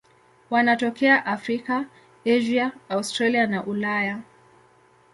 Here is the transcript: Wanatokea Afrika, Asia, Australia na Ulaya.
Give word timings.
Wanatokea 0.49 1.25
Afrika, 1.25 1.85
Asia, 2.25 2.71
Australia 2.89 3.47
na 3.47 3.63
Ulaya. 3.63 4.21